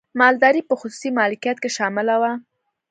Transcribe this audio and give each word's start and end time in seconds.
مالداري 0.19 0.61
په 0.69 0.75
خصوصي 0.79 1.09
مالکیت 1.19 1.57
کې 1.63 1.69
شامله 1.77 2.15
وه. 2.21 2.31